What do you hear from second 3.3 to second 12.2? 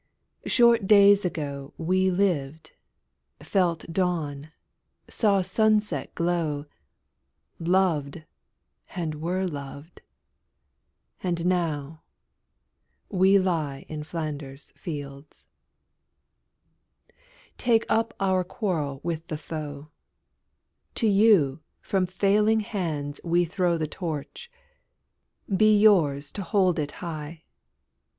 felt dawn, saw sunset glow, Loved, and were loved, and now